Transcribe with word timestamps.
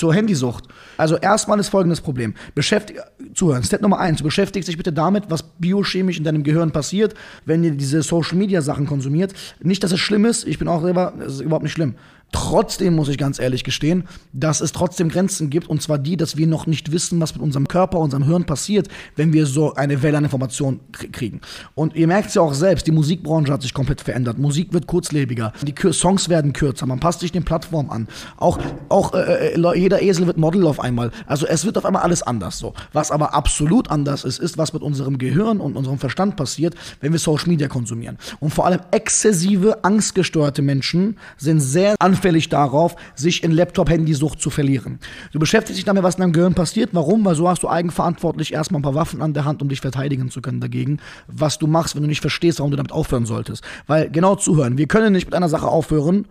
zur 0.00 0.14
Handysucht. 0.14 0.64
Also 0.96 1.16
erstmal 1.18 1.60
ist 1.60 1.68
folgendes 1.68 2.00
Problem. 2.00 2.34
Beschäftig 2.54 2.96
zuhören. 3.34 3.62
Step 3.62 3.82
Nummer 3.82 4.00
eins. 4.00 4.22
Beschäftigt 4.22 4.64
sich 4.64 4.78
bitte 4.78 4.94
damit, 4.94 5.24
was 5.28 5.42
biochemisch 5.42 6.16
in 6.16 6.24
deinem 6.24 6.42
Gehirn 6.42 6.70
passiert, 6.70 7.14
wenn 7.44 7.62
ihr 7.62 7.72
diese 7.72 8.02
Social 8.02 8.38
Media 8.38 8.62
Sachen 8.62 8.86
konsumiert. 8.86 9.34
Nicht, 9.62 9.84
dass 9.84 9.92
es 9.92 10.00
schlimm 10.00 10.24
ist. 10.24 10.46
Ich 10.46 10.58
bin 10.58 10.68
auch 10.68 10.80
selber, 10.80 11.12
es 11.20 11.34
ist 11.34 11.40
überhaupt 11.40 11.64
nicht 11.64 11.74
schlimm. 11.74 11.96
Trotzdem 12.32 12.94
muss 12.94 13.08
ich 13.08 13.18
ganz 13.18 13.40
ehrlich 13.40 13.64
gestehen, 13.64 14.04
dass 14.32 14.60
es 14.60 14.72
trotzdem 14.72 15.08
Grenzen 15.08 15.50
gibt, 15.50 15.68
und 15.68 15.82
zwar 15.82 15.98
die, 15.98 16.16
dass 16.16 16.36
wir 16.36 16.46
noch 16.46 16.66
nicht 16.66 16.92
wissen, 16.92 17.20
was 17.20 17.34
mit 17.34 17.42
unserem 17.42 17.66
Körper, 17.66 17.98
unserem 17.98 18.24
Hirn 18.24 18.44
passiert, 18.44 18.88
wenn 19.16 19.32
wir 19.32 19.46
so 19.46 19.74
eine 19.74 20.02
Welle 20.02 20.18
an 20.18 20.24
Informationen 20.24 20.80
kriegen. 20.92 21.40
Und 21.74 21.96
ihr 21.96 22.06
merkt 22.06 22.28
es 22.28 22.34
ja 22.34 22.42
auch 22.42 22.54
selbst, 22.54 22.86
die 22.86 22.92
Musikbranche 22.92 23.52
hat 23.52 23.62
sich 23.62 23.74
komplett 23.74 24.00
verändert. 24.00 24.38
Musik 24.38 24.72
wird 24.72 24.86
kurzlebiger, 24.86 25.52
die 25.62 25.74
Songs 25.92 26.28
werden 26.28 26.52
kürzer, 26.52 26.86
man 26.86 27.00
passt 27.00 27.20
sich 27.20 27.32
den 27.32 27.44
Plattformen 27.44 27.90
an. 27.90 28.08
Auch, 28.36 28.58
auch 28.88 29.12
äh, 29.14 29.54
äh 29.54 29.78
jeder 29.78 30.00
Esel 30.02 30.26
wird 30.26 30.36
Model 30.36 30.66
auf 30.66 30.78
einmal. 30.78 31.10
Also 31.26 31.46
es 31.46 31.64
wird 31.64 31.78
auf 31.78 31.84
einmal 31.84 32.02
alles 32.02 32.22
anders 32.22 32.58
so. 32.58 32.74
Was 32.92 33.10
aber 33.10 33.34
absolut 33.34 33.90
anders 33.90 34.24
ist, 34.24 34.38
ist, 34.38 34.56
was 34.56 34.72
mit 34.72 34.82
unserem 34.82 35.18
Gehirn 35.18 35.60
und 35.60 35.76
unserem 35.76 35.98
Verstand 35.98 36.36
passiert, 36.36 36.74
wenn 37.00 37.12
wir 37.12 37.18
Social 37.18 37.48
Media 37.48 37.66
konsumieren. 37.68 38.18
Und 38.38 38.50
vor 38.50 38.66
allem 38.66 38.80
exzessive, 38.92 39.82
angstgesteuerte 39.84 40.62
Menschen 40.62 41.16
sind 41.36 41.60
sehr 41.60 41.96
anfällig 41.98 42.19
anfällig 42.20 42.50
darauf, 42.50 42.96
sich 43.14 43.42
in 43.42 43.50
Laptop-Handysucht 43.50 44.42
zu 44.42 44.50
verlieren. 44.50 44.98
Du 45.32 45.38
beschäftigst 45.38 45.78
dich 45.78 45.86
damit, 45.86 46.02
was 46.02 46.16
in 46.16 46.20
deinem 46.20 46.32
Gehirn 46.34 46.52
passiert. 46.52 46.90
Warum? 46.92 47.24
Weil 47.24 47.34
so 47.34 47.48
hast 47.48 47.62
du 47.62 47.68
eigenverantwortlich 47.68 48.52
erstmal 48.52 48.80
ein 48.80 48.82
paar 48.82 48.94
Waffen 48.94 49.22
an 49.22 49.32
der 49.32 49.46
Hand, 49.46 49.62
um 49.62 49.70
dich 49.70 49.80
verteidigen 49.80 50.30
zu 50.30 50.42
können 50.42 50.60
dagegen, 50.60 50.98
was 51.28 51.58
du 51.58 51.66
machst, 51.66 51.94
wenn 51.94 52.02
du 52.02 52.08
nicht 52.08 52.20
verstehst, 52.20 52.58
warum 52.58 52.72
du 52.72 52.76
damit 52.76 52.92
aufhören 52.92 53.24
solltest. 53.24 53.64
Weil 53.86 54.10
genau 54.10 54.36
zuhören, 54.36 54.76
wir 54.76 54.86
können 54.86 55.14
nicht 55.14 55.24
mit 55.24 55.34
einer 55.34 55.48
Sache 55.48 55.66
aufhören, 55.66 56.26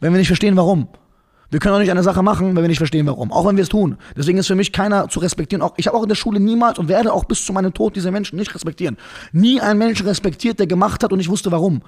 wenn 0.00 0.12
wir 0.12 0.18
nicht 0.18 0.28
verstehen, 0.28 0.56
warum. 0.56 0.88
Wir 1.50 1.58
können 1.58 1.74
auch 1.74 1.80
nicht 1.80 1.90
eine 1.90 2.02
Sache 2.02 2.22
machen, 2.22 2.54
wenn 2.54 2.62
wir 2.62 2.68
nicht 2.68 2.78
verstehen, 2.78 3.06
warum. 3.06 3.32
Auch 3.32 3.46
wenn 3.46 3.56
wir 3.56 3.62
es 3.62 3.70
tun. 3.70 3.96
Deswegen 4.16 4.36
ist 4.36 4.46
für 4.46 4.54
mich 4.54 4.72
keiner 4.72 5.08
zu 5.08 5.20
respektieren. 5.20 5.62
Auch, 5.62 5.72
ich 5.78 5.86
habe 5.86 5.96
auch 5.96 6.02
in 6.02 6.08
der 6.08 6.16
Schule 6.16 6.38
niemals 6.38 6.78
und 6.78 6.88
werde 6.88 7.12
auch 7.14 7.24
bis 7.24 7.46
zu 7.46 7.52
meinem 7.54 7.72
Tod 7.72 7.96
diese 7.96 8.10
Menschen 8.10 8.38
nicht 8.38 8.54
respektieren. 8.54 8.98
Nie 9.32 9.60
einen 9.60 9.78
Menschen 9.78 10.06
respektiert, 10.06 10.58
der 10.60 10.66
gemacht 10.66 11.02
hat 11.02 11.12
und 11.12 11.18
ich 11.18 11.28
wusste 11.28 11.50
warum. 11.50 11.82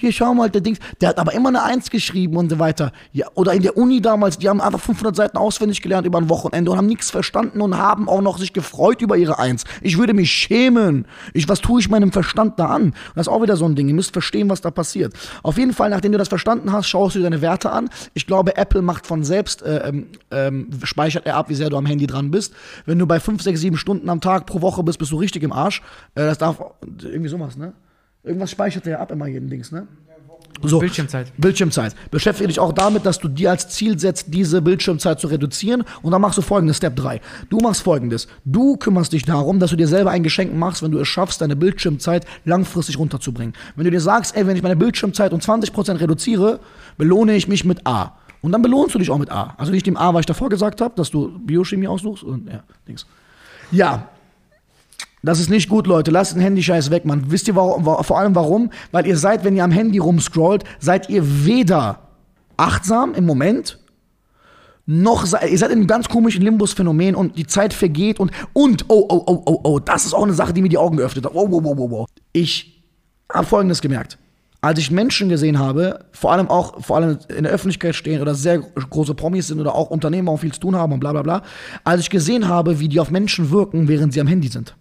Hier, 0.00 0.12
schau 0.12 0.32
mal, 0.32 0.48
der 0.48 0.62
Dings, 0.62 0.78
der 1.02 1.10
hat 1.10 1.18
aber 1.18 1.34
immer 1.34 1.50
eine 1.50 1.62
Eins 1.62 1.90
geschrieben 1.90 2.38
und 2.38 2.48
so 2.48 2.58
weiter. 2.58 2.90
Ja, 3.12 3.26
oder 3.34 3.52
in 3.52 3.60
der 3.60 3.76
Uni 3.76 4.00
damals, 4.00 4.38
die 4.38 4.48
haben 4.48 4.62
einfach 4.62 4.80
500 4.80 5.14
Seiten 5.14 5.36
auswendig 5.36 5.82
gelernt 5.82 6.06
über 6.06 6.16
ein 6.16 6.30
Wochenende 6.30 6.70
und 6.70 6.78
haben 6.78 6.86
nichts 6.86 7.10
verstanden 7.10 7.60
und 7.60 7.76
haben 7.76 8.08
auch 8.08 8.22
noch 8.22 8.38
sich 8.38 8.54
gefreut 8.54 9.02
über 9.02 9.18
ihre 9.18 9.38
Eins. 9.38 9.64
Ich 9.82 9.98
würde 9.98 10.14
mich 10.14 10.32
schämen. 10.32 11.06
Ich, 11.34 11.50
was 11.50 11.60
tue 11.60 11.80
ich 11.80 11.90
meinem 11.90 12.12
Verstand 12.12 12.58
da 12.58 12.66
an? 12.66 12.94
das 13.14 13.26
ist 13.26 13.32
auch 13.32 13.42
wieder 13.42 13.56
so 13.56 13.66
ein 13.66 13.74
Ding. 13.74 13.88
Ihr 13.88 13.94
müsst 13.94 14.12
verstehen, 14.12 14.48
was 14.48 14.62
da 14.62 14.70
passiert. 14.70 15.12
Auf 15.42 15.58
jeden 15.58 15.74
Fall, 15.74 15.90
nachdem 15.90 16.12
du 16.12 16.18
das 16.18 16.28
verstanden 16.28 16.72
hast, 16.72 16.88
schaust 16.88 17.16
du 17.16 17.20
deine 17.20 17.42
Werte 17.42 17.70
an. 17.70 17.90
Ich 18.14 18.26
glaube, 18.26 18.56
Apple 18.56 18.80
macht 18.80 19.06
von 19.06 19.22
selbst, 19.22 19.60
äh, 19.60 19.88
ähm, 19.88 20.06
ähm, 20.30 20.70
speichert 20.84 21.26
er 21.26 21.36
ab, 21.36 21.50
wie 21.50 21.54
sehr 21.54 21.68
du 21.68 21.76
am 21.76 21.84
Handy 21.84 22.06
dran 22.06 22.30
bist. 22.30 22.54
Wenn 22.86 22.98
du 22.98 23.06
bei 23.06 23.20
5, 23.20 23.42
6, 23.42 23.60
7 23.60 23.76
Stunden 23.76 24.08
am 24.08 24.22
Tag 24.22 24.46
pro 24.46 24.62
Woche 24.62 24.82
bist, 24.82 24.98
bist 24.98 25.12
du 25.12 25.16
richtig 25.16 25.42
im 25.42 25.52
Arsch. 25.52 25.82
Äh, 26.14 26.22
das 26.22 26.38
darf 26.38 26.58
irgendwie 27.02 27.28
sowas, 27.28 27.58
ne? 27.58 27.74
Irgendwas 28.22 28.50
speichert 28.50 28.86
er 28.86 29.00
ab 29.00 29.10
immer 29.10 29.26
jeden 29.26 29.48
Dings, 29.48 29.72
ne? 29.72 29.86
So, 30.62 30.78
Bildschirmzeit. 30.78 31.32
Bildschirmzeit. 31.38 31.94
Beschäftige 32.10 32.48
dich 32.48 32.58
auch 32.58 32.72
damit, 32.72 33.06
dass 33.06 33.18
du 33.18 33.28
dir 33.28 33.50
als 33.50 33.68
Ziel 33.68 33.98
setzt, 33.98 34.26
diese 34.28 34.60
Bildschirmzeit 34.60 35.18
zu 35.18 35.28
reduzieren. 35.28 35.84
Und 36.02 36.12
dann 36.12 36.20
machst 36.20 36.36
du 36.36 36.42
folgendes, 36.42 36.76
Step 36.76 36.96
3. 36.96 37.20
Du 37.48 37.58
machst 37.58 37.82
folgendes. 37.82 38.28
Du 38.44 38.76
kümmerst 38.76 39.12
dich 39.12 39.24
darum, 39.24 39.58
dass 39.58 39.70
du 39.70 39.76
dir 39.76 39.88
selber 39.88 40.10
ein 40.10 40.22
Geschenk 40.22 40.54
machst, 40.54 40.82
wenn 40.82 40.90
du 40.90 40.98
es 40.98 41.08
schaffst, 41.08 41.40
deine 41.40 41.56
Bildschirmzeit 41.56 42.26
langfristig 42.44 42.98
runterzubringen. 42.98 43.54
Wenn 43.76 43.84
du 43.84 43.90
dir 43.90 44.00
sagst, 44.00 44.36
ey, 44.36 44.46
wenn 44.46 44.56
ich 44.56 44.62
meine 44.62 44.76
Bildschirmzeit 44.76 45.32
um 45.32 45.40
20% 45.40 46.00
reduziere, 46.00 46.60
belohne 46.98 47.34
ich 47.36 47.48
mich 47.48 47.64
mit 47.64 47.86
A. 47.86 48.18
Und 48.42 48.52
dann 48.52 48.62
belohnst 48.62 48.94
du 48.94 48.98
dich 48.98 49.10
auch 49.10 49.18
mit 49.18 49.30
A. 49.30 49.54
Also 49.56 49.72
nicht 49.72 49.86
dem 49.86 49.96
A, 49.96 50.12
was 50.12 50.20
ich 50.20 50.26
davor 50.26 50.50
gesagt 50.50 50.80
habe, 50.82 50.94
dass 50.94 51.10
du 51.10 51.38
Biochemie 51.38 51.88
aussuchst 51.88 52.22
und 52.22 52.48
ja, 52.48 52.62
Dings. 52.86 53.06
Ja, 53.70 54.08
das 55.22 55.38
ist 55.38 55.50
nicht 55.50 55.68
gut, 55.68 55.86
Leute. 55.86 56.10
Lasst 56.10 56.34
den 56.34 56.40
Handyscheiß 56.40 56.90
weg, 56.90 57.04
Mann. 57.04 57.24
Wisst 57.28 57.46
ihr 57.48 57.54
warum, 57.54 57.84
vor 57.84 58.18
allem 58.18 58.34
warum? 58.34 58.70
Weil 58.90 59.06
ihr 59.06 59.16
seid, 59.16 59.44
wenn 59.44 59.54
ihr 59.54 59.64
am 59.64 59.70
Handy 59.70 59.98
rumscrollt, 59.98 60.64
seid 60.78 61.10
ihr 61.10 61.44
weder 61.44 61.98
achtsam 62.56 63.14
im 63.14 63.26
Moment, 63.26 63.78
noch 64.86 65.24
ihr 65.24 65.58
seid 65.58 65.70
in 65.70 65.78
einem 65.78 65.86
ganz 65.86 66.08
komischen 66.08 66.42
Limbus-Phänomen 66.42 67.14
und 67.14 67.36
die 67.36 67.46
Zeit 67.46 67.74
vergeht 67.74 68.18
und, 68.18 68.32
und, 68.54 68.86
oh, 68.88 69.06
oh, 69.08 69.22
oh, 69.26 69.42
oh, 69.46 69.60
oh, 69.62 69.78
das 69.78 70.06
ist 70.06 70.14
auch 70.14 70.24
eine 70.24 70.32
Sache, 70.32 70.52
die 70.52 70.62
mir 70.62 70.68
die 70.68 70.78
Augen 70.78 70.96
geöffnet 70.96 71.26
hat. 71.26 71.32
Oh, 71.34 71.48
oh, 71.50 71.62
oh, 71.64 71.74
oh, 71.76 71.88
oh. 71.92 72.06
Ich 72.32 72.82
habe 73.32 73.46
Folgendes 73.46 73.80
gemerkt. 73.80 74.18
Als 74.62 74.78
ich 74.78 74.90
Menschen 74.90 75.28
gesehen 75.28 75.58
habe, 75.58 76.04
vor 76.12 76.32
allem 76.32 76.48
auch, 76.48 76.82
vor 76.82 76.96
allem 76.96 77.18
in 77.34 77.44
der 77.44 77.52
Öffentlichkeit 77.52 77.94
stehen 77.94 78.20
oder 78.20 78.34
sehr 78.34 78.58
große 78.58 79.14
Promis 79.14 79.46
sind 79.46 79.60
oder 79.60 79.74
auch 79.74 79.90
Unternehmer 79.90 80.32
auch 80.32 80.38
viel 80.38 80.52
zu 80.52 80.60
tun 80.60 80.76
haben 80.76 80.92
und 80.92 81.00
bla 81.00 81.12
bla 81.12 81.22
bla, 81.22 81.42
als 81.84 82.00
ich 82.02 82.10
gesehen 82.10 82.48
habe, 82.48 82.80
wie 82.80 82.88
die 82.88 83.00
auf 83.00 83.10
Menschen 83.10 83.50
wirken, 83.50 83.88
während 83.88 84.12
sie 84.12 84.20
am 84.20 84.26
Handy 84.26 84.48
sind 84.48 84.74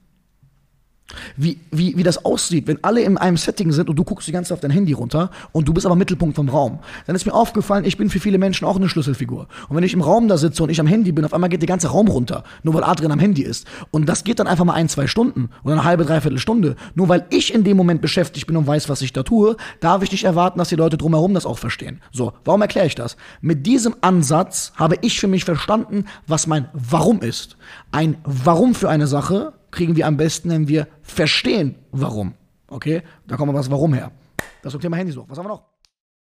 wie, 1.40 1.58
wie, 1.72 1.96
wie 1.96 2.04
das 2.04 2.26
aussieht, 2.26 2.68
wenn 2.68 2.84
alle 2.84 3.02
in 3.02 3.18
einem 3.18 3.38
Setting 3.38 3.72
sind 3.72 3.90
und 3.90 3.96
du 3.96 4.04
guckst 4.04 4.28
die 4.28 4.34
ganze 4.34 4.50
Zeit 4.50 4.58
auf 4.58 4.60
dein 4.60 4.72
Handy 4.72 4.92
runter 4.92 5.32
und 5.54 5.70
du 5.70 5.74
bist 5.74 5.86
aber 5.86 5.96
Mittelpunkt 5.96 6.36
vom 6.36 6.50
Raum. 6.50 6.80
Dann 7.08 7.16
ist 7.16 7.26
mir 7.26 7.34
aufgefallen, 7.34 7.86
ich 7.86 7.96
bin 7.96 8.10
für 8.10 8.20
viele 8.20 8.38
Menschen 8.38 8.66
auch 8.66 8.76
eine 8.76 8.90
Schlüsselfigur. 8.90 9.48
Und 9.70 9.76
wenn 9.76 9.84
ich 9.84 9.94
im 9.94 10.02
Raum 10.02 10.28
da 10.28 10.38
sitze 10.38 10.62
und 10.62 10.70
ich 10.70 10.82
am 10.82 10.88
Handy 10.88 11.14
bin, 11.14 11.24
auf 11.24 11.34
einmal 11.34 11.50
geht 11.50 11.62
der 11.62 11.68
ganze 11.68 11.88
Raum 11.88 12.10
runter, 12.10 12.44
nur 12.64 12.74
weil 12.74 12.84
Adrian 12.84 13.14
am 13.14 13.20
Handy 13.20 13.44
ist. 13.44 13.66
Und 13.90 14.10
das 14.10 14.26
geht 14.26 14.40
dann 14.40 14.48
einfach 14.48 14.66
mal 14.66 14.74
ein, 14.74 14.90
zwei 14.90 15.08
Stunden 15.08 15.50
oder 15.64 15.76
eine 15.76 15.86
halbe, 15.86 16.04
dreiviertel 16.04 16.40
Stunde. 16.40 16.76
Nur 16.94 17.08
weil 17.08 17.26
ich 17.30 17.54
in 17.54 17.64
dem 17.64 17.78
Moment 17.78 18.02
beschäftigt 18.02 18.46
bin 18.46 18.58
und 18.58 18.68
weiß, 18.68 18.90
was 18.90 19.02
ich 19.02 19.14
da 19.14 19.24
tue, 19.24 19.56
darf 19.80 20.04
ich 20.04 20.12
nicht 20.12 20.26
erwarten, 20.26 20.60
dass 20.60 20.68
die 20.68 20.76
Leute 20.76 20.98
drumherum 20.98 21.34
das 21.34 21.46
auch 21.46 21.58
verstehen. 21.58 22.02
So, 22.12 22.34
warum 22.44 22.62
erkläre 22.62 22.88
ich 22.88 22.96
das? 22.96 23.16
Mit 23.40 23.66
diesem 23.66 23.96
Ansatz 24.02 24.74
habe 24.76 24.96
ich 25.00 25.22
für 25.22 25.28
mich 25.28 25.46
verstanden, 25.46 26.04
was 26.28 26.48
mein 26.48 26.68
Warum 26.74 27.22
ist. 27.22 27.56
Ein 27.92 28.18
Warum 28.26 28.76
für 28.76 28.90
eine 28.90 29.08
Sache 29.08 29.54
kriegen 29.72 29.96
wir 29.96 30.07
am 30.07 30.18
besten, 30.18 30.50
wenn 30.50 30.68
wir 30.68 30.88
verstehen, 31.02 31.75
warum. 31.91 32.34
Okay? 32.68 33.02
Da 33.28 33.35
kommen 33.35 33.53
wir 33.53 33.57
was 33.59 33.69
Warum 33.69 33.94
her. 33.94 34.12
Das 34.62 34.72
zum 34.72 34.81
Thema 34.81 34.97
Handysucht. 34.97 35.30
Was 35.30 35.38
haben 35.38 35.46
wir 35.46 35.50
noch? 35.50 35.69